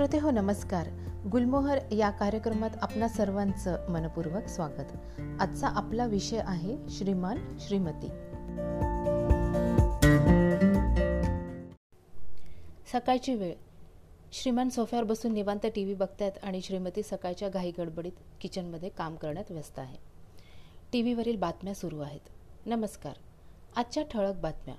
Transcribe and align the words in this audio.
श्रोते 0.00 0.18
हो 0.18 0.30
नमस्कार. 0.30 0.88
गुलमोहर 1.32 1.92
या 1.92 2.10
कार्यक्रमात 2.10 2.70
आपणा 2.80 3.08
सर्वांचं 3.08 3.90
मनपूर्वक 3.90 4.46
स्वागत. 4.46 5.20
आजचा 5.40 5.68
आपला 5.68 6.06
विषय 6.06 6.40
आहे 6.44 6.76
श्रीमान 6.90 7.36
श्रीमती. 7.60 8.06
सकाळची 12.92 13.34
वेळ. 13.34 13.54
श्रीमान 14.32 14.68
सोफ्यावर 14.68 15.04
बसून 15.04 15.32
निवांत 15.32 15.66
टी 15.74 15.82
व्ही 15.82 15.94
बघतायत 15.94 16.32
आणि 16.42 16.60
श्रीमती 16.60 17.02
सकाळच्या 17.02 17.48
घाई 17.48 17.72
गडबडीत 17.78 18.12
किचनमध्ये 18.40 18.88
काम 18.88 19.16
करण्यात 19.16 19.50
व्यस्त 19.50 19.78
आहे. 19.78 19.96
टी 20.92 21.02
व्हीवरील 21.02 21.36
बातम्या 21.36 21.74
सुरू 21.74 22.00
आहेत. 22.00 22.20
नमस्कार. 22.66 23.14
आजच्या 23.76 24.02
ठळक 24.02 24.34
बातम्या. 24.34 24.76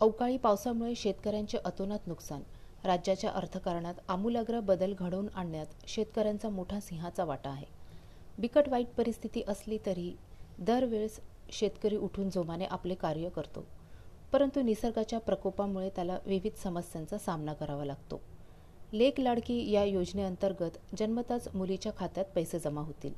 अवकाळी 0.00 0.36
पावसामुळे 0.36 0.94
शेतकऱ्यांचे 0.94 1.58
अतोनात 1.64 2.06
नुकसान. 2.06 2.40
राज्याच्या 2.84 3.30
अर्थकारणात 3.30 3.94
आमूलाग्र 4.08 4.60
बदल 4.60 4.94
घडवून 4.98 5.28
आणण्यात 5.34 5.66
शेतकऱ्यांचा 5.86 6.48
मोठा 6.48 6.80
सिंहाचा 6.80 7.24
वाटा 7.24 7.50
आहे. 7.50 7.66
बिकट 8.38 8.68
वाईट 8.68 8.86
परिस्थिती 8.86 9.42
असली 9.48 9.78
तरी 9.86 10.16
दरवेळेस 10.58 11.20
शेतकरी 11.50 11.96
उठून 11.96 12.30
जोमाने 12.30 12.64
आपले 12.64 12.94
कार्य 12.94 13.28
करतो. 13.28 13.66
परंतु 14.32 14.62
निसर्गाच्या 14.62 15.20
प्रकोपामुळे 15.20 15.90
त्याला 15.90 16.18
विविध 16.26 16.52
समस्यांचा 16.56 17.18
सामना 17.18 17.52
करावा 17.52 17.84
लागतो. 17.84 18.20
लेक 18.92 19.20
लाडकी 19.20 19.70
या 19.70 19.84
योजनेअंतर्गत 19.84 20.96
जन्मताच 20.98 21.48
मुलीच्या 21.54 21.92
खात्यात 21.96 22.26
पैसे 22.34 22.58
जमा 22.58 22.80
होतील. 22.80 23.14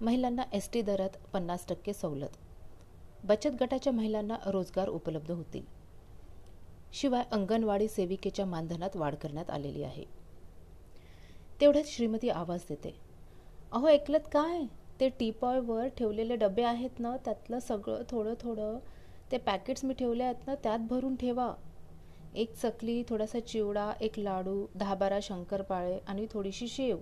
महिलांना 0.00 0.42
एस 0.52 0.70
टी 0.72 0.82
दरात 0.82 1.10
पन्नास 1.32 1.66
टक्के 1.68 1.92
सवलत. 1.92 2.36
बचत 3.24 3.50
गटाच्या 3.60 3.92
महिलांना 3.92 4.36
रोजगार 4.46 4.88
उपलब्ध 4.88 5.30
होतील. 5.30 5.77
शिवाय 6.92 7.24
अंगणवाडी 7.32 7.88
सेविकेच्या 7.88 8.46
मानधनात 8.46 8.96
वाढ 8.96 9.14
करण्यात 9.14 9.50
आलेली 9.50 9.82
आहे. 9.82 10.04
तेवढ्यात 11.60 11.84
श्रीमती 11.84 12.28
आवाज 12.28 12.60
देते 12.68 12.94
अहो 13.72 13.88
ऐकलत 13.88 14.28
काय? 14.32 14.62
ते 15.00 15.08
टीपॉयवर 15.08 15.88
ठेवलेले 15.88 16.36
डबे 16.36 16.62
आहेत 16.62 17.00
ना 17.00 17.16
त्यातलं 17.16 17.58
सगळं 17.58 18.02
थोडं 18.10 18.34
थोडं 18.40 18.78
ते 19.32 19.38
पॅकेट्स 19.38 19.84
मी 19.84 19.94
ठेवले 19.94 20.22
आहेत 20.22 20.46
ना 20.46 20.54
त्यात 20.54 20.78
भरून 20.78 21.16
ठेवा. 21.16 21.54
एक 22.34 22.54
चकली 22.54 23.02
थोडासा 23.08 23.40
चिवडा 23.40 23.92
एक 24.00 24.18
लाडू 24.18 24.66
दहा 24.74 24.94
बारा 24.94 25.18
शंकरपाळे 25.22 25.98
आणि 25.98 26.26
थोडीशी 26.30 26.68
शेव. 26.68 26.98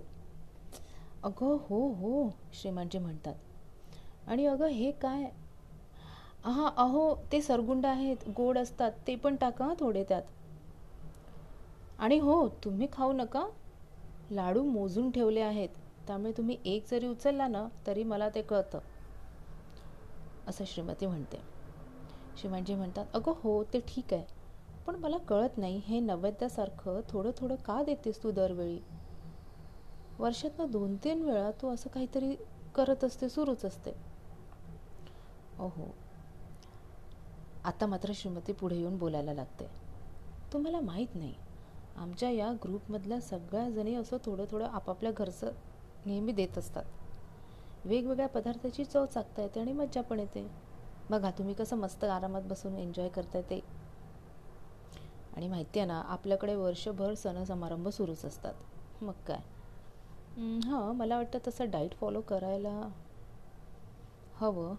अगं 1.23 1.57
हो 1.69 1.87
हो 1.93 2.29
श्रीमानजी 2.53 2.97
म्हणतात. 2.97 3.35
आणि 4.27 4.45
अगं 4.45 4.67
हे 4.67 4.91
काय? 4.91 5.31
हां 6.43 6.69
अहो 6.71 7.01
ते 7.31 7.41
सरगुंड 7.41 7.85
आहेत 7.85 8.29
गोड 8.29 8.57
असतात 8.57 8.91
ते 9.07 9.15
पण 9.15 9.35
टाका 9.35 9.73
थोडे 9.79 10.03
त्यात. 10.03 10.21
आणि 11.99 12.19
हो 12.19 12.47
तुम्ही 12.63 12.87
खाऊ 12.93 13.11
नका. 13.11 13.45
लाडू 14.29 14.63
मोजून 14.63 15.11
ठेवले 15.11 15.41
आहेत. 15.41 15.69
त्यामुळे 16.07 16.31
तुम्ही 16.31 16.57
एक 16.65 16.85
जरी 16.91 17.07
उचलला 17.07 17.47
ना 17.47 17.67
तरी 17.87 18.03
मला 18.03 18.29
ते 18.29 18.41
कळतं. 18.41 18.79
असं 20.47 20.63
श्रीमती 20.65 21.05
म्हणते. 21.05 21.41
श्रीमानजी 22.37 22.75
म्हणतात 22.75 23.05
अगं 23.13 23.33
हो 23.43 23.63
ते 23.63 23.79
ठीक 23.87 24.13
आहे. 24.13 24.25
पण 24.85 24.95
मला 24.95 25.17
कळत 25.17 25.57
नाही 25.57 25.81
हे 25.85 25.99
नैवेद्यासारखं 25.99 26.99
थोडं 27.09 27.31
थोडं 27.37 27.55
का 27.55 27.83
देतेस 27.83 28.23
तू 28.23 28.31
दरवेळी? 28.31 28.79
वर्षातनं 30.19 30.71
दोन 30.71 30.95
तीन 30.95 31.21
वेळा 31.21 31.51
तू 31.51 31.73
असं 31.73 31.89
काहीतरी 31.89 32.35
करत 32.75 33.03
असते 33.03 33.29
सुरूच 33.29 33.65
असते. 33.65 33.91
ओहो 35.59 35.91
आता 37.65 37.85
मात्र 37.85 38.11
श्रीमती 38.15 38.53
पुढे 38.53 38.75
येऊन 38.75 38.97
बोलायला 38.97 39.33
लागते. 39.33 39.67
तुम्हाला 40.53 40.79
माहीत 40.79 41.15
नाही 41.15 41.33
आमच्या 41.97 42.29
या 42.29 42.51
ग्रुपमधल्या 42.51 43.19
सगळ्या 43.21 43.69
जणी 43.69 43.95
असं 43.95 44.17
थोडं 44.25 44.45
थोडं 44.51 44.65
आपापल्या 44.65 45.11
घरचं 45.11 45.51
नेहमी 46.05 46.31
देत 46.31 46.57
असतात. 46.57 46.83
वेगवेगळ्या 47.85 48.27
पदार्थाची 48.27 48.85
चव 48.85 49.05
चाकता 49.05 49.41
येते 49.41 49.59
आणि 49.59 49.73
मज्जा 49.73 50.01
पण 50.01 50.19
येते. 50.19 50.47
बघा 51.09 51.31
तुम्ही 51.31 51.53
कसं 51.53 51.77
मस्त 51.77 52.03
आरामात 52.03 52.41
बसून 52.41 52.75
एन्जॉय 52.75 53.09
करताय 53.09 53.41
ते. 53.41 53.59
आणि 55.35 55.47
माहिती 55.47 55.79
आहे 55.79 55.87
ना 55.87 56.01
आपल्याकडे 56.01 56.55
वर्षभर 56.55 57.13
सण 57.13 57.43
समारंभ 57.43 57.87
सुरूच 57.87 58.25
असतात. 58.25 58.53
मग 59.01 59.13
काय? 59.27 59.39
हां 60.63 60.93
मला 60.95 61.17
वाटतं 61.17 61.39
तसं 61.47 61.69
डाईट 61.69 61.93
फॉलो 61.93 62.21
करायला 62.21 62.89
हवं. 64.39 64.75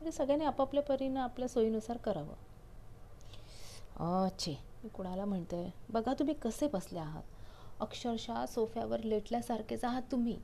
म्हणजे 0.00 0.12
सगळ्यांनी 0.12 0.44
आपापल्या 0.44 0.82
परीनं 0.82 1.20
आपल्या 1.20 1.48
सोयीनुसार 1.48 1.96
करावं. 1.96 2.34
अच्छे 3.98 4.52
मी 4.82 4.88
कुणाला 4.88 5.24
म्हणते 5.24 5.62
बघा 5.90 6.12
तुम्ही 6.18 6.34
कसे 6.34 6.66
बसले 6.68 6.98
आहात. 6.98 7.22
अक्षरशः 7.80 8.44
सोफ्यावर 8.46 9.02
लेटल्यासारखेच 9.02 9.84
आहात 9.84 10.02
तुम्ही. 10.12 10.36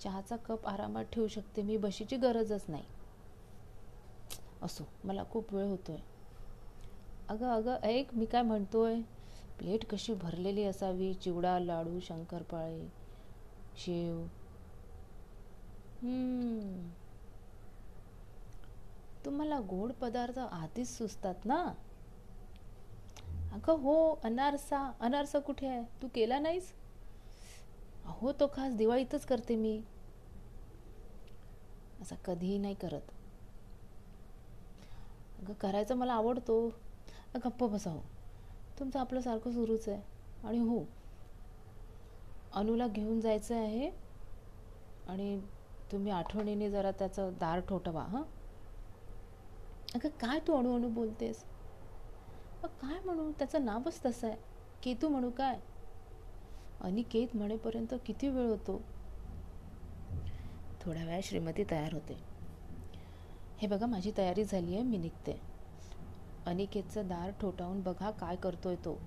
चहाचा 0.00 0.36
कप 0.36 0.66
आरामात 0.68 1.04
ठेवू 1.12 1.26
शकते 1.28 1.62
मी 1.62 1.76
बशीची 1.76 2.16
गरजच 2.16 2.64
नाही. 2.68 2.84
असो 4.62 4.84
मला 5.04 5.22
खूप 5.30 5.52
वेळ 5.54 5.66
होतोय. 5.66 5.96
अगं 7.28 7.50
अगं 7.50 7.76
ऐक 7.84 8.14
मी 8.14 8.26
काय 8.26 8.42
म्हणतोय? 8.42 9.00
प्लेट 9.58 9.84
कशी 9.86 10.14
भरलेली 10.14 10.64
असावी? 10.64 11.12
चिवडा 11.14 11.58
लाडू 11.58 11.98
शंकरपाळे 12.00 12.86
शेव. 13.76 14.22
तुम्हाला 19.24 19.60
गोड 19.60 19.92
पदार्थ 19.92 20.38
आधीच 20.38 20.88
सुचतात 20.88 21.34
ना? 21.44 21.74
अगं 23.52 23.72
हो 23.72 24.20
अनारसा 24.24 24.92
अनारसा 25.00 25.38
कुठे 25.38 25.66
आहे? 25.66 25.84
तू 26.02 26.08
केला 26.14 26.38
नाहीस? 26.38 26.72
अहो 28.04 28.32
तो 28.32 28.46
खास 28.46 28.74
दिवाळीतच 28.74 29.26
करते 29.26 29.56
मी. 29.56 29.82
असा 32.02 32.14
कधीही 32.14 32.58
नाही 32.58 32.74
करत. 32.74 33.10
अगं 35.42 35.52
करायचं 35.52 35.94
मला 35.94 36.12
आवडतो. 36.12 36.68
गप्प 37.36 37.64
बसाव. 37.64 37.98
तुमचं 38.78 39.00
आपलं 39.00 39.20
सारखं 39.20 39.52
सुरूच 39.52 39.88
आहे. 39.88 40.02
आणि 40.44 40.58
हो 40.58 40.84
अनुला 42.52 42.86
घेऊन 42.86 43.20
जायचं 43.20 43.54
आहे. 43.54 43.90
आणि 45.08 45.40
तुम्ही 45.92 46.12
आठवणीने 46.12 46.70
जरा 46.70 46.90
त्याचं 46.90 47.32
दार 47.40 47.60
ठोठवा 47.60 48.02
हां? 48.02 48.22
अगं 49.94 50.08
काय 50.08 50.38
तू 50.38 50.56
अणू 50.56 50.74
अणू 50.74 50.88
बोलतेस? 50.88 51.44
मग 52.62 52.68
काय 52.68 53.00
म्हणू? 53.04 53.32
त्याचं 53.32 53.64
नावच 53.64 54.00
तसं 54.04 54.26
आहे. 54.26 54.36
केतू 54.82 55.08
म्हणू 55.08 55.30
काय? 55.30 55.60
अनिकेत 56.80 57.36
म्हणेपर्यंत 57.36 57.94
किती 58.06 58.28
वेळ 58.28 58.48
होतो? 58.48 58.82
थोड्या 60.80 61.04
वेळा 61.04 61.20
श्रीमती 61.22 61.64
तयार 61.70 61.92
होते. 61.92 62.16
हे 63.58 63.66
बघा 63.66 63.86
माझी 63.86 64.12
तयारी 64.16 64.44
झाली 64.44 64.74
आहे 64.74 64.82
मी 64.82 64.96
निघते. 64.96 65.40
अनिकेतचं 66.46 67.08
दार 67.08 67.30
ठोठावून 67.30 67.80
बघा 67.80 68.10
काय 68.10 68.36
करतोय 68.36 68.76
तो. 68.76 68.98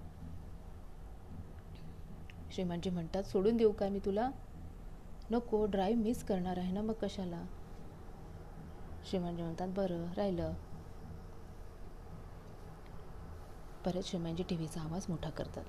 श्रीमानजी 2.51 2.89
म्हणतात 2.89 3.23
सोडून 3.23 3.57
देऊ 3.57 3.71
काय 3.71 3.89
मी 3.89 3.99
तुला? 3.99 4.31
नको 5.31 5.65
ड्राईव्ह 5.65 6.03
मिस 6.03 6.23
करणार 6.23 6.57
आहे 6.57 6.71
ना 6.71 6.81
मग 6.81 6.93
कशाला? 6.93 7.45
श्रीमानजी 9.09 9.41
म्हणतात 9.41 9.67
बरं 9.67 10.13
राहिलं. 10.17 10.53
परत 13.85 14.03
शिमांजी 14.03 14.43
टी 14.43 14.55
व्हीचा 14.55 14.81
आवाज 14.81 15.05
मोठा 15.09 15.29
करतात. 15.29 15.63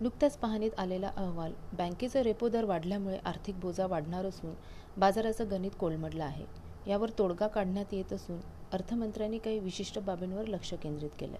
नुकत्याच 0.00 0.36
पाहणीत 0.36 0.70
आलेला 0.78 1.10
अहवाल 1.16 1.52
बँकेचा 1.72 2.22
रेपो 2.22 2.48
दर 2.48 2.64
वाढल्यामुळे 2.64 3.18
आर्थिक 3.24 3.60
बोजा 3.60 3.86
वाढणार 3.86 4.26
असून 4.26 4.54
बाजाराचं 4.96 5.50
गणित 5.50 5.70
कोलमडलं 5.80 6.24
आहे. 6.24 6.44
यावर 6.86 7.10
तोडगा 7.18 7.46
काढण्यात 7.46 7.94
येत 7.94 8.12
असून 8.12 8.40
अर्थमंत्र्यांनी 8.72 9.38
काही 9.38 9.58
विशिष्ट 9.58 9.98
बाबींवर 9.98 10.46
लक्ष 10.46 10.72
केंद्रित 10.74 11.10
केलं 11.18 11.36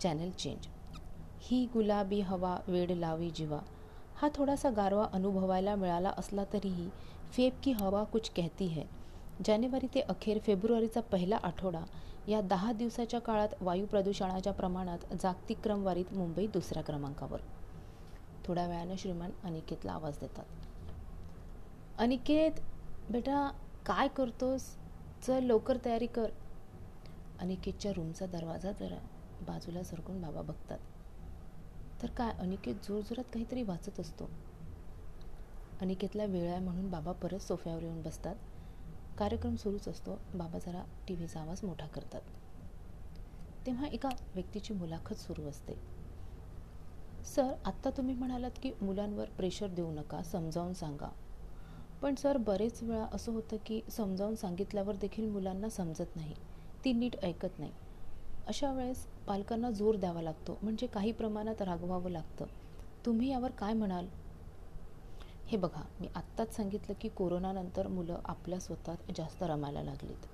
चॅनल 0.00 0.30
चेंज. 0.30 0.66
ही 1.40 1.64
गुलाबी 1.74 2.20
हवा 2.20 2.56
वेड 2.68 2.90
लावी 2.90 3.30
जीवा 3.30 3.58
हा 4.16 4.28
थोडासा 4.34 4.70
गारवा 4.70 5.06
अनुभवायला 5.12 5.74
मिळाला 5.74 6.12
असला 6.18 6.44
तरीही 6.52 6.88
फेब 7.32 7.60
की 7.62 7.72
हवा 7.72 8.02
कुछ 8.04 8.30
कहती 8.30 8.66
है. 8.66 8.84
जानेवारी 9.44 9.86
ते 9.94 10.00
अखेर 10.00 10.38
फेब्रुवारीचा 10.38 11.00
पहिला 11.00 11.36
आठवडा. 11.42 11.84
या 12.28 12.40
दहा 12.40 12.72
दिवसाच्या 12.72 13.20
काळात 13.20 13.48
वायू 13.60 13.86
प्रदूषणाच्या 13.86 14.52
प्रमाणात 14.52 14.98
जागतिक 15.22 15.58
क्रमवारीत 15.62 16.12
मुंबई 16.12 16.46
दुसऱ्या 16.46 16.82
क्रमांकावर. 16.82 17.40
थोड्या 18.44 18.66
वेळाने 18.66 18.96
श्रीमान 18.96 19.30
अनिकेतला 19.44 19.92
आवाज 19.92 20.18
देतात. 20.20 20.44
अनिकेत 21.98 22.50
बेटा 23.10 23.50
काय 23.86 24.08
करतोस? 24.08 24.62
चल 25.22 25.44
लवकर 25.44 25.78
तयारी 25.84 26.06
कर. 26.06 26.26
अनिकेतच्या 27.38 27.92
रूमचा 27.96 28.26
दरवाजा 28.26 28.72
जरा 28.72 28.98
बाजूला 29.46 29.82
सरकून 29.82 30.22
बाबा 30.22 30.42
बघतात. 30.42 30.78
तर 32.02 32.06
काय 32.06 32.32
अनिकेत 32.38 32.74
जोरजोरात 32.74 33.24
काहीतरी 33.32 33.62
वाचत 33.62 34.00
असतो. 34.00 34.30
अनिकेतला 35.80 36.24
वेळ 36.24 36.50
आहे 36.50 36.58
म्हणून 36.58 36.90
बाबा 36.90 37.12
परत 37.12 37.38
सोफ्यावर 37.38 37.82
येऊन 37.82 38.02
बसतात. 38.02 38.36
कार्यक्रम 39.20 39.56
सुरूच 39.56 39.88
असतो. 39.88 40.18
बाबा 40.34 40.58
जरा 40.58 40.84
टी 41.08 41.14
व्हीचा 41.14 41.40
आवाज 41.40 41.60
मोठा 41.64 41.86
करतात. 41.86 42.20
तेव्हा 43.66 43.86
एका 43.86 44.08
व्यक्तीची 44.34 44.74
मुलाखत 44.74 45.14
सुरू 45.14 45.48
असते. 45.48 45.74
सर 47.24 47.54
आत्ता 47.64 47.90
तुम्ही 47.90 48.14
म्हणालात 48.14 48.50
की 48.62 48.72
मुलांवर 48.82 49.24
प्रेशर 49.24 49.66
देऊ 49.66 49.90
नका 49.90 50.22
समजावून 50.22 50.72
सांगा. 50.72 51.08
पण 52.02 52.14
सर 52.14 52.36
बरेच 52.36 52.82
वेळा 52.82 53.06
असं 53.12 53.32
होतं 53.32 53.56
की 53.66 53.80
समजावून 53.90 54.34
सांगितल्यावर 54.34 54.96
देखील 54.96 55.28
मुलांना 55.28 55.68
समजत 55.68 56.16
नाही. 56.16 56.34
ती 56.84 56.92
नीट 56.92 57.24
ऐकत 57.24 57.58
नाही. 57.58 57.72
अशा 58.46 58.72
वेळेस 58.72 59.06
पालकांना 59.26 59.70
जोर 59.70 59.96
द्यावा 59.96 60.22
लागतो. 60.22 60.58
म्हणजे 60.62 60.86
काही 60.86 61.12
प्रमाणात 61.12 61.62
रागवावं 61.62 62.10
लागतं. 62.10 62.44
तुम्ही 63.06 63.30
यावर 63.30 63.50
काय 63.50 63.72
म्हणाल? 63.72 64.06
हे 65.50 65.56
बघा 65.56 65.82
मी 66.00 66.08
आत्ताच 66.14 66.56
सांगितलं 66.56 66.94
की 67.00 67.08
कोरोनानंतर 67.08 67.88
मुलं 67.88 68.18
आपल्या 68.24 68.60
स्वतःत 68.60 68.96
जास्त 69.16 69.42
रमायला 69.42 69.82
लागलीत. 69.82 70.26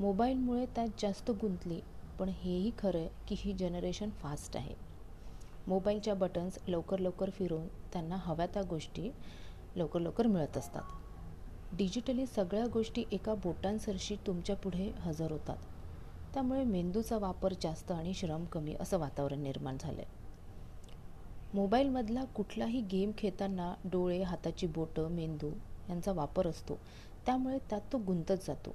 मोबाईलमुळे 0.00 0.66
त्यात 0.66 0.88
जास्त 0.98 1.30
गुंतली 1.30 1.80
पण 2.18 2.28
हेही 2.28 2.70
खरं 2.78 2.98
आहे 2.98 3.08
की 3.28 3.34
ही 3.38 3.52
जनरेशन 3.52 4.10
फास्ट 4.10 4.56
आहे. 4.56 4.74
मोबाईलच्या 5.66 6.14
बटन्स 6.14 6.58
लवकर 6.68 6.98
लवकर 6.98 7.30
फिरून 7.30 7.66
त्यांना 7.66 8.16
हव्या 8.16 8.46
त्या 8.46 8.62
गोष्टी 8.62 9.10
लवकर 9.76 10.00
लवकर 10.00 10.26
मिळत 10.26 10.56
असतात. 10.56 10.82
डिजिटली 11.72 12.26
सगळ्या 12.26 12.66
गोष्टी 12.66 13.04
एका 13.12 13.34
बोटांसरशी 13.34 14.16
तुमच्यापुढे 14.26 14.90
हजर 14.90 15.32
होतात. 15.32 15.58
त्यामुळे 16.34 16.64
मेंदूचा 16.64 17.18
वापर 17.18 17.52
जास्त 17.60 17.92
आणि 17.92 18.14
श्रम 18.14 18.44
कमी 18.44 18.74
असं 18.80 18.98
वातावरण 18.98 19.42
निर्माण 19.42 19.76
झालं 19.80 20.00
आहे 20.00 20.25
मोबाईलमधला 21.56 22.24
कुठलाही 22.24 22.80
गेम 22.80 23.10
खेळताना 23.18 23.74
डोळे 23.84 24.22
हाताची 24.22 24.66
बोटं 24.66 25.08
मेंदू 25.08 25.50
यांचा 25.88 26.12
वापर 26.12 26.46
असतो. 26.46 26.78
त्यामुळे 27.26 27.58
त्यात 27.58 27.80
तो 27.92 27.98
गुंतत 27.98 28.44
जातो. 28.46 28.74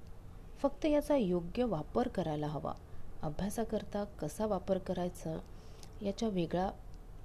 फक्त 0.61 0.85
याचा 0.85 1.15
योग्य 1.15 1.63
वापर 1.63 2.07
करायला 2.07 2.47
हवा. 2.47 2.73
अभ्यासाकरता 3.21 4.03
कसा 4.03 4.45
वापर 4.45 4.77
करायचा 4.77 5.37
याच्या 6.01 6.29
वेगळ्या 6.29 6.71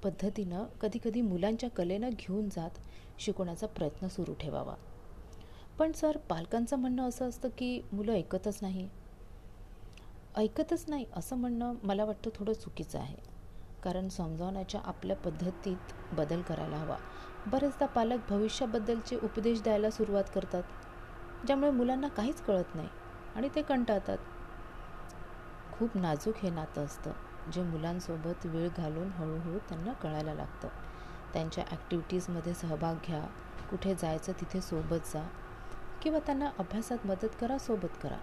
पद्धतीनं 0.03 0.65
कधीकधी 0.81 1.21
मुलांच्या 1.21 1.71
कलेनं 1.71 2.11
घेऊन 2.11 2.49
जात 2.49 2.71
शिकवण्याचा 3.19 3.67
प्रयत्न 3.67 4.09
सुरू 4.09 4.35
ठेवावा. 4.35 4.75
पण 5.79 5.93
सर 5.93 6.17
पालकांचं 6.17 6.77
म्हणणं 6.77 7.09
असं 7.09 7.29
असतं 7.29 7.49
की 7.59 7.83
मुलं 7.93 8.13
ऐकतच 8.13 8.59
नाही. 8.63 8.89
ऐकतच 10.37 10.85
नाही 10.89 11.05
असं 11.17 11.37
म्हणणं 11.37 11.75
मला 11.83 12.05
वाटतं 12.05 12.31
थोडं 12.35 12.53
चुकीचं 12.53 12.99
आहे. 12.99 13.36
कारण 13.87 14.09
समजावण्याच्या 14.09 14.81
आपल्या 14.85 15.17
पद्धतीत 15.17 15.93
बदल 16.13 16.41
करायला 16.43 16.77
हवा. 16.77 16.97
बरेचदा 17.47 17.87
पालक 17.87 18.19
भविष्याबद्दलचे 18.29 19.17
उपदेश 19.17 19.63
द्यायला 19.63 19.91
सुरुवात 19.91 20.25
करतात 20.35 20.63
ज्यामुळे 21.47 21.71
मुलांना 21.71 22.09
काहीच 22.09 22.43
कळत 22.43 22.75
नाही 22.75 22.89
आणि 23.37 23.49
ते 23.55 23.63
कंटाळतात. 23.63 24.19
खूप 25.73 25.97
नाजूक 25.97 26.35
हे 26.37 26.51
नातं 26.51 26.85
असतं 26.85 27.13
जे 27.53 27.63
मुलांसोबत 27.63 28.47
वेळ 28.47 28.69
घालून 28.77 29.09
हळूहळू 29.09 29.59
त्यांना 29.59 29.93
कळायला 29.93 30.35
लागतं. 30.35 30.69
त्यांच्या 31.33 31.65
ॲक्टिव्हिटीजमध्ये 31.71 32.55
सहभाग 32.55 32.95
घ्या 33.07 33.21
कुठे 33.71 33.95
जायचं 33.95 34.33
तिथे 34.33 34.61
सोबत 34.61 35.13
जा 35.15 35.27
किंवा 36.03 36.19
त्यांना 36.19 36.51
अभ्यासात 36.59 37.07
मदत 37.07 37.41
करा 37.41 37.59
सोबत 37.59 38.03
करा. 38.03 38.19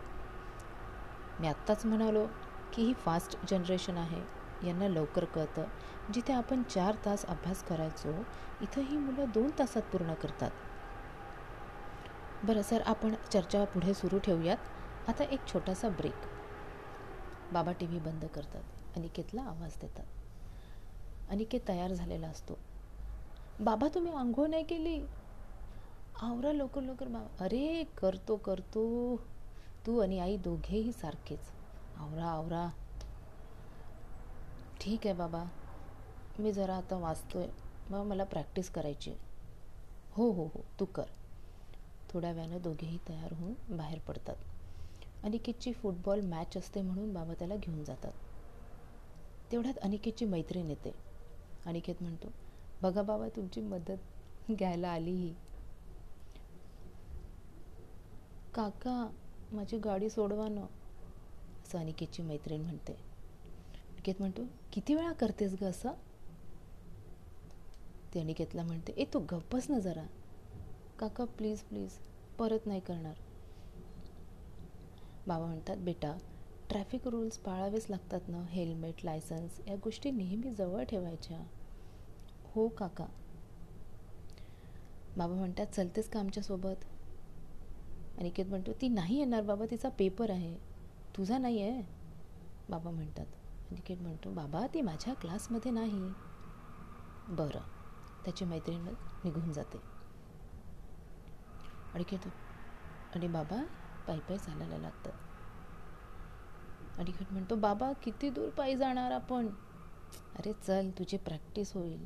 मी 1.39 1.47
आत्ताच 1.47 1.85
म्हणालो 1.85 2.27
की 2.73 2.83
ही 2.83 2.93
फास्ट 2.93 3.37
जनरेशन 3.49 3.97
आहे. 3.97 4.42
यांना 4.63 4.87
लवकर 4.87 5.25
कळतं. 5.25 5.63
जिथे 6.13 6.33
आपण 6.33 6.63
चार 6.63 6.95
तास 7.05 7.25
अभ्यास 7.25 7.63
करायचो 7.63 8.23
इथं 8.61 8.81
ही 8.81 8.97
मुलं 8.97 9.25
दोन 9.33 9.51
तासात 9.59 9.81
पूर्ण 9.81 10.13
करतात. 10.13 10.51
बरं 12.43 12.61
सर 12.61 12.81
आपण 12.81 13.15
चर्चा 13.31 13.65
पुढे 13.65 13.93
सुरू 13.93 14.19
ठेवूयात. 14.19 14.57
आता 15.07 15.23
एक 15.23 15.47
छोटासा 15.47 15.89
ब्रेक 15.89 16.25
बाबा 17.51 17.71
टी 17.71 17.85
व्ही 17.85 17.99
बंद 17.99 18.25
करतात. 18.25 18.63
अनिकेतला 18.95 19.41
आवाज 19.41 19.77
देतात. 19.81 20.05
अनिकेत 21.29 21.59
तयार 21.67 21.93
झालेला 21.93 22.27
असतो. 22.27 22.57
बाबा 23.59 23.87
तुम्ही 23.95 24.13
आंघोळ 24.13 24.47
नाही 24.47 24.63
केली? 24.63 25.05
आवरा 26.21 26.53
लवकर 26.53 26.81
लवकर 26.81 27.07
बाबा. 27.07 27.43
अरे 27.43 27.83
करतो 27.97 28.35
करतो. 28.35 29.15
तू 29.85 29.99
आणि 29.99 30.19
आई 30.19 30.37
दोघेही 30.37 30.91
सारखेच. 30.91 31.39
आवरा 31.97 32.25
आवरा. 32.25 32.69
ठीक 34.83 35.05
आहे 35.07 35.15
बाबा. 35.15 35.43
मी 36.39 36.51
जरा 36.51 36.75
आता 36.75 36.95
वाचतो 36.97 37.39
आहे 37.39 37.49
मग 37.89 38.05
मला 38.05 38.23
प्रॅक्टिस 38.23 38.69
करायची 38.69 39.11
हो 40.11 40.29
हो 40.31 40.43
हो. 40.45 40.61
तू 40.79 40.85
कर. 40.85 41.03
थोड्या 42.09 42.31
वेळानं 42.31 42.61
दोघेही 42.61 42.97
तयार 43.09 43.33
होऊन 43.33 43.77
बाहेर 43.77 43.99
पडतात. 43.99 44.35
अनिकेतची 45.23 45.73
फुटबॉल 45.73 46.21
मॅच 46.21 46.57
असते 46.57 46.81
म्हणून 46.81 47.13
बाबा 47.13 47.33
त्याला 47.33 47.55
घेऊन 47.55 47.83
जातात. 47.83 48.11
तेवढ्यात 49.51 49.77
अनिकेतची 49.77 50.25
मैत्रीण 50.25 50.69
येते. 50.69 50.91
अनिकेत 51.65 52.01
म्हणतो 52.01 52.31
बघा 52.81 53.01
बाबा 53.01 53.27
तुमची 53.35 53.61
मदत 53.61 54.51
घ्यायला 54.51 54.89
आली 54.89 55.11
ही. 55.11 55.33
काका 58.53 58.95
माझी 59.51 59.77
गाडी 59.77 60.09
सोडवा 60.09 60.47
ना. 60.47 60.65
असं 61.65 61.79
अनिकेतची 61.79 62.23
मैत्रीण 62.23 62.61
म्हणते. 62.61 63.12
अनिकेत 64.05 64.19
म्हणतो 64.19 64.41
किती 64.73 64.95
वेळा 64.95 65.11
करतेस 65.11 65.53
ग 65.61 65.63
असं? 65.63 65.91
ते 68.13 68.19
अनिकेतला 68.19 68.63
म्हणते 68.63 68.93
ए 68.97 69.05
तू 69.13 69.19
गप्पच 69.31 69.69
ना 69.69 69.79
जरा. 69.79 70.03
काका 70.99 71.25
प्लीज 71.37 71.59
प्लीज 71.59 71.91
परत 72.39 72.65
नाही 72.67 72.79
करणार. 72.79 73.13
बाबा 75.27 75.45
म्हणतात 75.45 75.77
बेटा 75.77 76.11
ट्रॅफिक 76.69 77.07
रूल्स 77.07 77.37
पाळावेच 77.37 77.85
लागतात 77.89 78.27
ना. 78.27 78.43
हेल्मेट 78.49 79.05
लायसन्स 79.05 79.59
या 79.67 79.75
गोष्टी 79.75 80.11
नेहमी 80.11 80.51
जवळ 80.51 80.83
ठेवायच्या. 80.83 81.39
हो 82.45 82.67
काका. 82.67 83.05
बाबा 85.17 85.33
म्हणतात 85.33 85.67
चलतेस 85.67 86.09
का 86.09 86.19
आमच्यासोबत 86.19 86.83
अनिकेत 88.17 88.45
म्हणतो 88.45 88.73
ती 88.73 88.87
नाही 88.87 89.17
येणार 89.17 89.41
बाबा 89.41 89.65
तिचा 89.71 89.89
पेपर 89.89 90.29
आहे. 90.29 90.55
तुझा 91.17 91.37
नाही 91.37 91.61
आहे 91.61 91.81
बाबा 92.69 92.91
म्हणतात 92.91 93.25
अनिकेत 93.73 93.97
म्हणतो 94.01 94.29
बाबा 94.29 94.67
ती 94.73 94.81
माझ्या 94.81 95.13
क्लासमध्ये 95.13 95.71
नाही. 95.71 96.13
बरं. 97.27 97.59
त्याची 98.25 98.45
मैत्रीण 98.45 98.85
निघून 99.23 99.51
जाते. 99.53 99.77
अडिकेत 101.93 102.27
आणि 103.15 103.27
बाबा 103.27 103.63
पायी 104.07 104.19
पायी 104.19 104.39
चालायला 104.39 104.77
लागतात. 104.77 105.11
अडिकेत 106.99 107.31
म्हणतो 107.31 107.55
बाबा 107.55 107.91
किती 107.93 108.29
दूर 108.29 108.49
पायी 108.49 108.75
जाणार 108.75 109.11
आपण? 109.11 109.47
अरे 110.35 110.53
चल 110.53 110.89
तुझी 110.89 111.17
प्रॅक्टिस 111.17 111.73
होईल. 111.73 112.05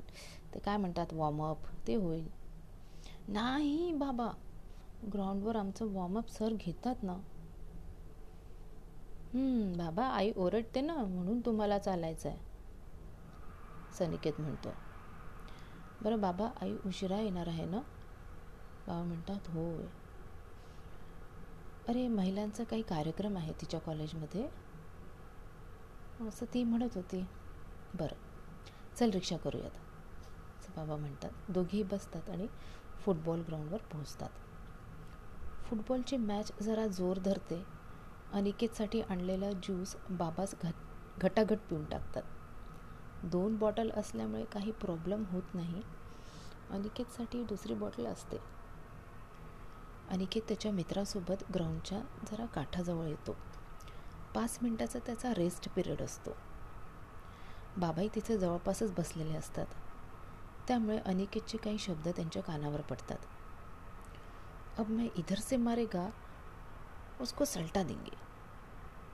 ते 0.54 0.60
काय 0.60 0.78
म्हणतात 0.78 1.14
वॉर्मअप 1.14 1.58
ते 1.88 1.96
होईल. 1.96 2.28
नाही 3.28 3.94
बाबा 3.94 4.32
ग्राउंडवर 5.14 5.56
आमचं 5.56 5.86
वॉर्मअप 5.86 6.30
सर 6.30 6.54
घेतात 6.54 6.96
ना. 7.04 7.18
बाबा 9.36 10.06
आई 10.08 10.32
ओरडते 10.36 10.82
ना 10.82 10.96
म्हणून 10.96 11.40
तुम्हाला 11.40 11.78
चालायचं 11.80 12.30
आहे 12.30 12.38
सनिकेत 13.98 14.40
म्हणतो. 14.40 14.74
बरं 16.02 16.22
बाबा 16.22 16.50
आई 16.62 16.76
उशिरा 16.86 17.20
येणार 17.20 17.48
आहे 17.48 17.66
ना? 17.66 17.80
बाबा 18.88 19.04
म्हणतात 19.04 19.50
होय. 19.50 19.86
अरे 21.88 22.08
महिलांचा 22.08 22.64
काही 22.64 22.82
कार्यक्रम 22.82 23.38
आहे 23.38 23.54
तिच्या 23.54 23.80
कॉलेजमध्ये? 23.80 24.48
असं 26.28 26.46
ती 26.54 26.64
म्हणत 26.64 26.96
होती. 26.96 27.26
बरं 27.94 28.16
चल 28.96 29.10
रिक्षा 29.10 29.38
करूयात. 29.38 29.78
असं 30.60 30.76
बाबा 30.76 30.96
म्हणतात. 30.96 31.32
दोघेही 31.50 31.84
बसतात 31.84 32.30
आणि 32.30 32.48
फुटबॉल 33.06 33.42
ग्राउंडवर 33.42 33.78
पोहोचतात. 33.78 34.30
फुटबॉलची 35.66 36.18
मॅच 36.18 36.52
जरा 36.62 36.88
जोर 36.88 37.20
धरते. 37.20 37.77
अनिकेतसाठी 38.34 39.02
आणलेला 39.02 39.52
ज्यूस 39.52 39.96
बाबाच 40.10 40.56
घट 40.64 40.74
घटाघट 41.18 41.58
पिऊन 41.70 41.86
टाकतात. 41.86 42.24
दोन 43.24 43.56
बॉटल 43.56 43.92
असल्यामुळे 43.92 44.46
काही 44.46 44.72
प्रॉब्लेम 44.72 45.24
होत 45.32 45.42
नाही. 45.54 45.82
अनिकेतसाठी 46.70 47.44
दुसरी 47.44 47.74
बॉटल 47.74 48.06
असते. 48.06 48.38
अनिकेत 50.10 50.42
त्याच्या 50.48 50.72
मित्रासोबत 50.72 51.44
ग्राउंडच्या 51.54 52.00
जरा 52.32 52.46
काठाजवळ 52.46 53.06
येतो. 53.06 53.36
पाच 54.36 54.60
मिनटाचा 54.62 55.00
त्याचा 55.00 55.34
रेस्ट 55.34 55.70
पिरियड 55.70 56.02
असतो. 56.02 56.32
बाबाही 57.78 58.10
तिथे 58.16 58.38
जवळपासच 58.38 58.92
बसलेले 58.92 59.36
असतात. 59.36 59.66
त्यामुळे 60.68 60.98
अनिकेतचे 60.98 61.58
काही 61.58 61.78
शब्द 61.78 62.08
त्यांच्या 62.08 62.44
कानावर 62.44 62.82
पडतात. 62.82 63.18
अब 64.80 64.90
मैं 64.90 65.08
इधर 65.16 65.36
से 65.36 65.58
मारेगा 65.58 66.10
उसको 67.22 67.46
सलटा 67.46 67.84
देंगे। 67.84 68.16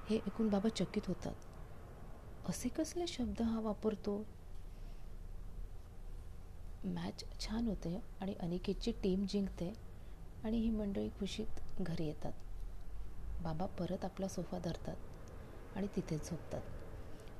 हे 0.10 0.16
ऐकून 0.16 0.50
बाबा 0.50 0.70
चकित 0.70 1.02
होतात। 1.08 1.36
असे 2.50 2.70
कसले 2.70 3.08
शब्द 3.08 3.42
हा 3.42 3.60
वापरतो? 3.60 4.26
मॅच 6.86 7.24
छान 7.40 7.68
होते 7.68 8.02
आणि 8.22 8.34
अनिकेतची 8.34 8.92
टीम 8.92 9.26
जिंकते 9.30 9.74
आणि 10.44 10.58
ही 10.58 10.70
मंडळी 10.70 11.10
खुशीत 11.10 11.82
घरी 11.82 12.06
येतात. 12.06 12.34
बाबा 13.42 13.66
परत 13.66 14.06
आपला 14.06 14.28
सोफा 14.28 14.60
धरतात 14.60 14.96
आणि 15.76 15.88
तिथेच 15.96 16.30
झोपतात. 16.30 16.62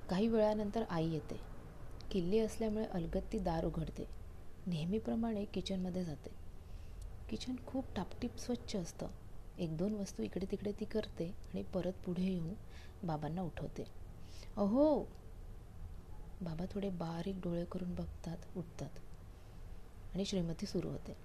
काही 0.10 0.28
वेळानंतर 0.28 0.84
आई 0.90 1.10
येते. 1.10 1.40
किल्ली 2.12 2.40
असल्यामुळे 2.40 2.86
अलगत 2.86 3.22
ती 3.34 3.40
दार 3.40 3.66
उघडते. 3.66 4.10
नेहमीप्रमाणे 4.68 5.46
किचनमध्ये 5.46 6.04
जाते. 6.04 6.30
किचन 7.30 7.56
खूप 7.68 7.86
टापटीप 7.96 8.38
स्वच्छ 8.38 8.76
असतं. 8.76 9.08
एक 9.58 9.78
दोन 9.78 9.94
वस्तू 9.94 10.24
इकडे 10.24 10.46
तिकडे 10.52 10.72
ती 10.72 10.86
करते 10.86 11.28
आणि 11.28 11.64
परत 11.64 11.94
पुढे 12.06 12.24
येऊन 12.24 12.54
बाबांना 13.04 13.42
उठवते. 13.42 13.84
अहो! 14.58 15.04
बाबा 16.42 16.66
थोडे 16.72 16.90
बारीक 16.90 17.36
डोळे 17.36 17.66
करून 17.66 17.96
बघतात 17.96 18.38
उठतात 18.58 18.90
आणि 20.14 20.26
श्रीमती 20.26 20.66
सुरू 20.66 20.90
होते. 20.90 21.16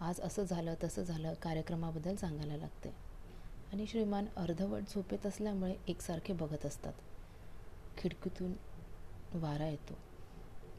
आज 0.00 0.20
असं 0.20 0.42
झालं 0.42 0.74
तसं 0.84 1.02
झालं 1.02 1.34
कार्यक्रमाबद्दल 1.34 2.16
सांगायला 2.16 2.56
लागते. 2.56 2.88
आणि 3.72 3.86
श्रीमान 3.86 4.26
अर्धवट 4.36 4.82
झोपेत 4.82 5.26
असल्यामुळे 5.26 5.76
एकसारखे 5.88 6.32
बघत 6.32 6.66
असतात. 6.66 6.92
खिडकीतून 7.98 8.52
वारा 9.34 9.68
येतो. 9.68 9.94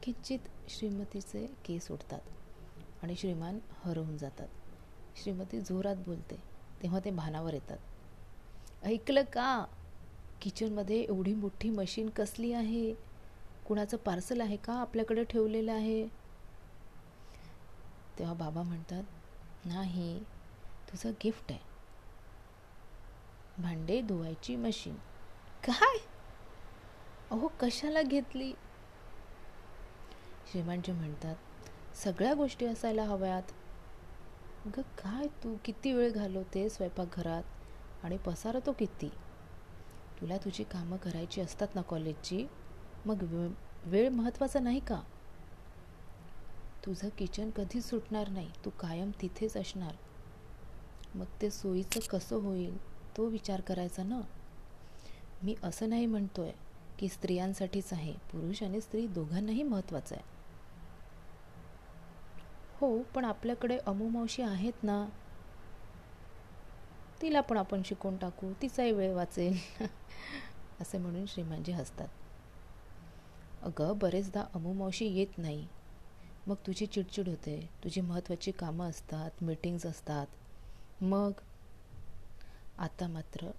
किंचित 0.02 0.38
श्रीमतीचे 0.68 1.46
केस 1.64 1.90
उठतात 1.90 2.20
आणि 3.02 3.16
श्रीमान 3.16 3.58
हरवून 3.72 4.16
जातात. 4.16 4.48
श्रीमती 5.22 5.60
जोरात 5.60 5.96
बोलते 5.96 6.55
तेव्हा 6.82 7.00
ते 7.04 7.10
भानावर 7.10 7.54
येतात. 7.54 7.78
ऐकलं 8.84 9.22
का? 9.22 9.64
किचनमध्ये 10.42 11.00
एवढी 11.00 11.34
मोठी 11.34 11.70
मशीन 11.70 12.08
कसली 12.08 12.52
आहे? 12.52 12.94
कुणाचं 13.66 13.96
पार्सल 13.96 14.40
आहे 14.40 14.56
का 14.56 14.72
आपल्याकडे 14.72 15.24
ठेवलेलं 15.24 15.72
आहे? 15.72 16.06
तेव्हा 18.18 18.34
बाबा 18.34 18.62
म्हणतात 18.62 19.04
नाही 19.64 20.20
तुझं 20.88 21.10
गिफ्ट 21.10 21.52
आहे. 21.52 21.60
भांडे 23.62 24.00
धुवायची 24.00 24.56
मशीन. 24.56 24.94
काय? 25.64 25.98
अहो 27.30 27.48
कशाला 27.60 28.02
घेतली? 28.02 28.52
श्रीमानजी 30.52 30.92
म्हणतात 30.92 31.36
सगळ्या 31.96 32.34
गोष्टी 32.34 32.66
असायला 32.66 33.02
हव्यात. 33.02 33.42
अगं 34.66 34.82
काय 34.82 35.26
तू 35.26 35.56
किती 35.64 35.92
वेळ 35.92 36.12
घालवते 36.12 36.68
स्वयंपाकघरात? 36.68 37.42
आणि 38.04 38.16
पसारा 38.16 38.58
तो 38.66 38.72
किती? 38.72 39.08
तुला 40.20 40.36
तुझी 40.36 40.64
कामं 40.64 40.96
करायची 40.96 41.40
असतात 41.40 41.74
ना 41.74 41.82
कॉलेजची? 41.82 42.46
मग 43.06 43.22
वेळ 43.86 44.08
महत्त्वाचा 44.08 44.60
नाही 44.60 44.80
का? 44.80 45.00
तुझं 46.86 47.08
किचन 47.08 47.50
कधीच 47.50 47.84
सुटणार 47.84 48.28
नाही 48.28 48.50
तू 48.64 48.70
कायम 48.70 49.10
तिथेच 49.22 49.56
असणार. 49.56 49.94
मग 51.14 51.24
ते 51.42 51.50
सोयीचं 51.50 52.00
कसं 52.10 52.36
होईल 52.36 52.76
तो 53.16 53.26
विचार 53.26 53.60
करायचा 53.60 54.02
ना? 54.02 54.20
मी 55.42 55.54
असं 55.62 55.88
नाही 55.88 56.06
म्हणतोय 56.06 56.52
की 56.98 57.08
स्त्रियांसाठीच 57.08 57.92
आहे 57.92 58.12
पुरुष 58.12 58.62
आणि 58.62 58.80
स्त्री 58.80 59.06
दोघांनाही 59.06 59.62
महत्त्वाचं 59.62 60.14
आहे. 60.14 60.35
हो 62.80 63.02
पण 63.02 63.24
आपल्याकडे 63.24 63.78
अमुमावशी 63.78 64.42
आहेत 64.42 64.72
ना 64.82 65.08
तिला 67.22 67.40
पण 67.40 67.56
आपण 67.56 67.82
शिकवून 67.84 68.16
टाकू 68.16 68.52
तिचाही 68.62 68.92
वेळ 68.92 69.14
वाचेल. 69.14 69.56
असे 70.80 70.98
म्हणून 70.98 71.26
श्रीमानजी 71.26 71.72
हसतात. 71.72 72.08
अगं 73.62 73.98
बरेचदा 73.98 74.44
अमुमावशी 74.54 75.06
येत 75.06 75.38
नाही. 75.38 75.66
मग 76.46 76.54
तुझी 76.54 76.86
चिडचिड 76.86 77.28
होते 77.28 77.70
तुझी 77.84 78.00
महत्त्वाची 78.00 78.50
कामं 78.50 78.90
असतात 78.90 79.30
मीटिंग्ज 79.42 79.86
असतात. 79.86 80.26
मग? 81.00 81.32
आता 82.78 83.08
मात्र 83.08 83.50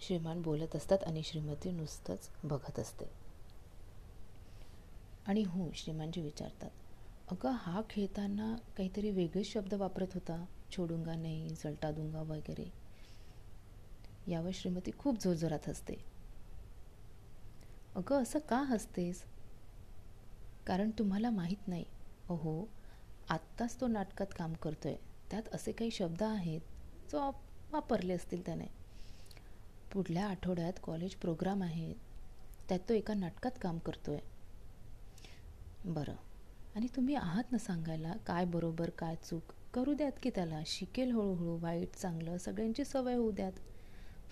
श्रीमान 0.00 0.42
बोलत 0.42 0.76
असतात 0.76 0.98
आणि 1.06 1.22
श्रीमती 1.22 1.70
नुसतंच 1.70 2.30
बघत 2.44 2.78
असते. 2.78 3.04
आणि 5.26 5.42
हो 5.42 5.70
श्रीमानजी 5.74 6.20
विचारतात. 6.20 6.70
अगं 7.32 7.50
हा 7.50 7.82
खेळताना 7.90 8.56
काहीतरी 8.76 9.10
वेगळेच 9.10 9.52
शब्द 9.52 9.74
वापरत 9.74 10.06
होता. 10.14 10.44
छोडूंगा 10.70 11.14
नाही 11.14 11.48
जलटादुंगा 11.48 12.22
वगैरे. 12.22 12.72
यावर 14.26 14.50
श्रीमती 14.54 14.90
खूप 14.98 15.22
जोरजोरात 15.24 15.68
हसते. 15.68 15.94
अगं 17.94 18.22
असं 18.22 18.38
का 18.38 18.58
हसतेस? 18.62 19.24
कारण 20.66 20.90
तुम्हाला 20.90 21.30
माहीत 21.30 21.68
नाही. 21.68 21.84
अहो 22.28 22.68
आत्ताच 23.28 23.80
तो 23.80 23.86
नाटकात 23.86 24.26
काम 24.36 24.52
करतोय. 24.52 24.96
त्यात 25.30 25.42
असे 25.52 25.72
काही 25.72 25.90
शब्द 25.90 26.22
आहेत 26.22 26.60
जो 27.12 27.30
वापरले 27.72 28.12
असतील 28.12 28.46
त्याने. 28.46 28.66
पुढल्या 29.92 30.26
आठवड्यात 30.26 30.72
कॉलेज 30.82 31.14
प्रोग्राम 31.14 31.62
आहेत 31.62 31.94
त्यात 32.68 32.80
तो 32.88 32.94
एका 32.94 33.14
नाटकात 33.14 33.52
काम 33.62 33.78
करतोय. 33.78 34.18
बरं. 35.84 36.14
आणि 36.74 36.86
तुम्ही 36.96 37.14
आहात 37.14 37.52
ना 37.52 37.58
सांगायला 37.58 38.12
काय 38.26 38.44
बरोबर 38.44 38.90
काय 38.90 39.16
चूक? 39.16 39.52
करू 39.74 39.94
द्यात 39.94 40.12
की 40.22 40.30
त्याला? 40.30 40.60
शिकेल 40.66 41.10
हळूहळू 41.10 41.58
वाईट 41.60 41.94
चांगलं 41.94 42.36
सगळ्यांची 42.38 42.84
सवय 42.84 43.14
होऊ 43.14 43.30
द्यात. 43.30 43.52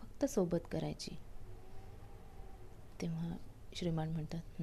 फक्त 0.01 0.25
सोबत 0.25 0.67
करायची. 0.73 1.11
तेव्हा 3.01 3.37
श्रीमान 3.75 4.09
म्हणतात 4.09 4.63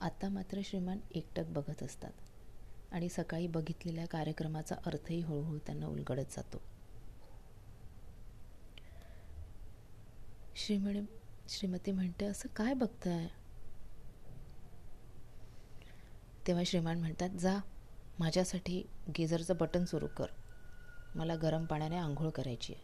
आता 0.00 0.28
मात्र 0.28 0.60
श्रीमान 0.64 0.98
एकटक 1.10 1.46
बघत 1.46 1.82
असतात. 1.82 2.12
आणि 2.92 3.08
सकाळी 3.08 3.46
बघितलेल्या 3.46 4.06
कार्यक्रमाचा 4.06 4.74
अर्थही 4.86 5.20
हळूहळू 5.20 5.58
त्यांना 5.58 5.86
उलगडत 5.86 6.32
जातो. 6.32 6.58
श्रीमणी 10.56 11.00
श्रीमती 11.48 11.92
म्हणते 11.92 12.24
असं 12.24 12.48
काय 12.48 12.74
बघताय? 12.74 13.28
तेव्हा 16.46 16.64
श्रीमान 16.66 16.98
म्हणतात 16.98 17.30
जा 17.30 17.58
माझ्यासाठी 18.18 18.82
गिझरचं 19.18 19.54
बटन 19.60 19.84
सुरू 19.84 20.06
कर. 20.06 20.26
मला 21.14 21.34
गरम 21.34 21.64
पाण्याने 21.64 21.96
आंघोळ 21.96 22.28
करायची 22.30 22.72
आहे. 22.72 22.82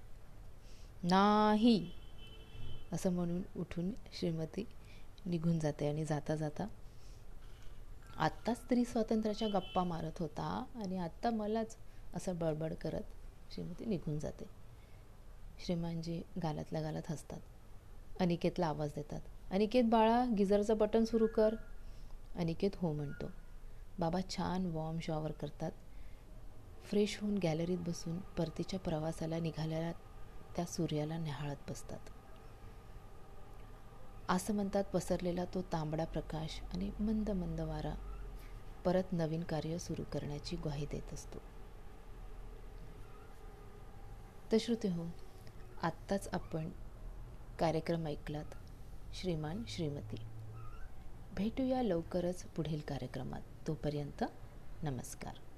नाही 1.03 1.91
असं 2.93 3.13
म्हणून 3.13 3.43
उठून 3.57 3.91
श्रीमती 4.13 4.67
निघून 5.27 5.59
जाते 5.59 5.89
आणि 5.89 6.05
जाता 6.05 6.37
जाता 6.37 6.67
आत्ता 8.17 8.55
स्त्री 8.55 8.85
स्वातंत्र्याच्या 8.85 9.49
गप्पा 9.49 9.85
मारत 9.85 10.19
होता 10.19 10.65
आणि 10.75 10.99
आत्ता 10.99 11.31
मलाच 11.31 11.77
असं 12.15 12.39
बडबड 12.39 12.73
करत 12.75 13.03
श्रीमती 13.53 13.85
निघून 13.85 14.19
जाते. 14.19 14.45
श्रीमानजी 15.65 16.21
गालातल्या 16.43 16.83
गालात 16.83 17.11
हसतात. 17.11 17.41
अनिकेतला 18.21 18.67
आवाज 18.67 18.91
देतात 18.97 19.21
अनिकेत 19.51 19.85
बाळा 19.85 20.25
गिझरचं 20.39 20.79
बटन 20.79 21.05
सुरू 21.05 21.27
कर. 21.27 21.55
अनिकेत 22.37 22.71
हो 22.77 22.93
म्हणतो. 22.93 23.27
बाबा 24.01 24.21
छान 24.37 24.67
वॉर्म 24.67 24.99
शॉवर 24.99 25.33
करतात. 25.33 25.73
फ्रेश 26.85 27.19
होऊन 27.21 27.39
गॅलरीत 27.39 27.79
बसून 27.79 28.19
परतीच्या 28.19 28.81
प्रवासाला 28.81 29.39
निघालेल्या 29.39 29.93
त्या 30.57 30.65
सूर्याला 30.65 31.19
निहाळत 31.19 31.71
बसतात. 31.71 31.99
असं 34.29 34.55
म्हणतात 34.55 34.85
पसरलेला 34.85 35.45
तो 35.45 35.63
तांबडा 35.63 36.05
प्रकाश 36.05 36.61
आणि 36.75 36.91
मंद 37.01 37.31
मंद 37.31 37.61
वारा 37.61 37.95
परत 38.85 39.13
नवीन 39.13 39.43
कार्य 39.43 39.79
सुरू 39.79 40.03
करण्याची 40.13 40.57
ग्वाही 40.57 40.87
देत 40.87 41.15
असतो. 41.15 41.39
तर 44.53 44.57
श्रुते 44.61 44.89
हो 44.89 45.07
आत्ताच 45.83 46.29
आपण 46.33 46.71
कार्यक्रम 47.59 48.07
ऐकलात. 48.07 48.55
श्रीमान 49.15 49.63
श्रीमती. 49.69 50.17
भेटूया 51.37 51.83
लवकरच 51.83 52.43
पुढील 52.43 52.81
कार्यक्रमात. 52.89 53.43
तोपर्यंत 53.67 54.25
नमस्कार. 54.85 55.50